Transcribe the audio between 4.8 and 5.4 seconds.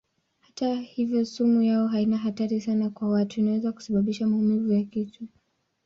kichwa.